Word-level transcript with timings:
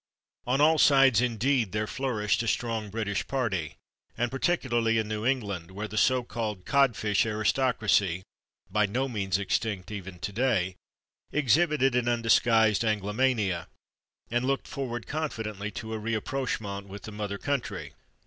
On 0.47 0.59
all 0.59 0.79
sides, 0.79 1.21
indeed, 1.21 1.73
there 1.73 1.85
flourished 1.85 2.41
a 2.41 2.47
strong 2.47 2.89
British 2.89 3.27
party, 3.27 3.75
and 4.17 4.31
particularly 4.31 4.97
in 4.97 5.07
New 5.07 5.27
England, 5.27 5.69
where 5.69 5.87
the 5.87 5.95
so 5.95 6.23
called 6.23 6.65
codfish 6.65 7.23
aristocracy 7.23 8.23
(by 8.71 8.87
no 8.87 9.07
means 9.07 9.37
extinct, 9.37 9.91
even 9.91 10.17
today) 10.17 10.75
exhibited 11.31 11.93
an 11.95 12.07
undisguised 12.07 12.83
Anglomania, 12.83 13.67
and 14.31 14.43
looked 14.45 14.67
forward 14.67 15.05
confidently 15.05 15.69
to 15.69 15.93
a 15.93 15.99
/rapprochement/ 15.99 16.87
with 16.87 17.03
the 17.03 17.11
mother 17.11 17.37
country. 17.37 17.93